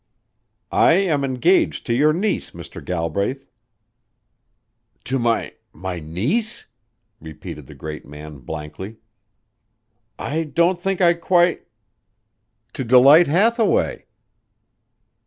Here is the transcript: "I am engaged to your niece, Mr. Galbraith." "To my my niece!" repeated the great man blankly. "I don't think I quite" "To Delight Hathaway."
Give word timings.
"I 0.71 0.93
am 0.93 1.23
engaged 1.23 1.85
to 1.85 1.93
your 1.93 2.11
niece, 2.11 2.53
Mr. 2.57 2.83
Galbraith." 2.83 3.45
"To 5.03 5.19
my 5.19 5.53
my 5.73 5.99
niece!" 5.99 6.65
repeated 7.19 7.67
the 7.67 7.75
great 7.75 8.03
man 8.03 8.39
blankly. 8.39 8.97
"I 10.17 10.45
don't 10.45 10.81
think 10.81 11.01
I 11.01 11.13
quite" 11.13 11.67
"To 12.73 12.83
Delight 12.83 13.27
Hathaway." 13.27 14.07